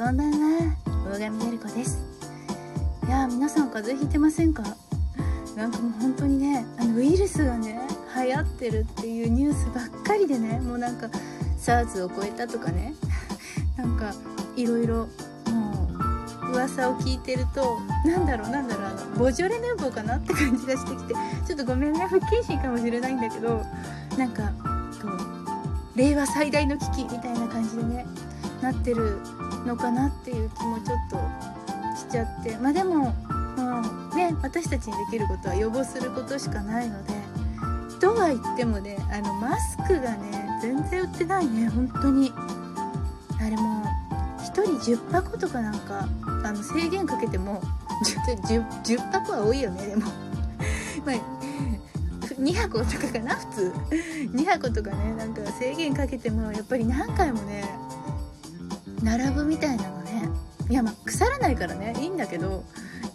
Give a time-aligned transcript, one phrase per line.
[0.00, 0.76] こんばんは。
[1.12, 1.98] 大神やる子です。
[3.06, 4.62] いや皆さん風邪ひいてませんか？
[5.54, 7.78] なんかもう本当にねあのウイルスがね
[8.16, 11.10] 流行ってるっていうニュースばっかりでねもうなんか
[11.58, 12.94] SARS を超えたとかね
[13.76, 14.14] なんか
[14.56, 15.06] いろいろ
[15.52, 15.88] も
[16.44, 21.14] う噂を聞いてるとなんだろうなんだろうあのボジョレ・ヌーボーかなって感じがしてきて
[21.46, 23.66] ちょっとごめんね不謹慎かもしれないんだけど
[24.16, 24.44] なんか
[25.02, 25.08] こ
[25.94, 28.06] う令和最大の危機みたいな感じでね
[28.60, 29.18] なってる
[29.66, 31.16] のかなっていう気もちょっと
[31.96, 32.56] しちゃって。
[32.58, 33.14] まあでも
[33.56, 37.20] もうね私たちにできることは予防することしかないので。
[38.00, 42.32] とは言ってもねあのマスクがね全然売ってないね本当に。
[43.40, 43.84] あれも
[44.38, 44.62] 1人
[44.96, 46.06] 10箱とかなんか
[46.44, 47.62] あの制限かけても
[48.26, 50.02] 10, 10, 10箱は多いよねでも。
[51.04, 51.40] まあ
[52.40, 53.72] 2箱とかかな普通。
[54.32, 57.64] 2箱とかねなんか制限かけてもやっぱり何回もね
[59.02, 60.28] 並ぶみたいなのね。
[60.68, 61.94] いやまあ腐らないからね。
[61.98, 62.64] いいんだけど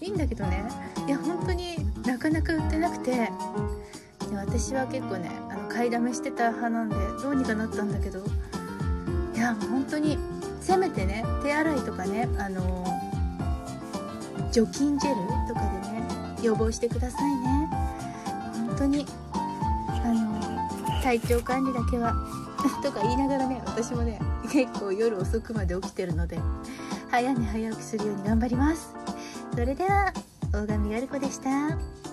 [0.02, 0.64] いいんだけどね。
[1.08, 3.12] いや本当になかなか売ってなくて。
[3.12, 8.24] で私は結構ねあの買いだめしてた派なんでどうにかなったんだけど。
[9.36, 10.18] いやもう本当に
[10.62, 12.86] せめてね手洗いとかねあの
[14.52, 15.16] 除菌ジェル
[15.48, 16.08] とかでね
[16.42, 17.70] 予防してくださいね。
[18.68, 22.16] 本当にあの体調管理だけは
[22.82, 24.20] とか言いながらね私もね
[24.52, 26.40] 結構夜遅くまで起きてるので
[27.10, 28.94] 早寝早起きするように頑張ります。
[29.54, 30.12] それでは
[30.52, 32.05] 大神やる子でした。